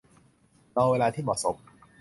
[0.75, 1.55] รอเวลาที่เหมาะสม